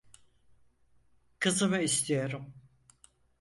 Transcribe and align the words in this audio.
Kızımı 1.39 1.79
istiyorum. 1.81 2.53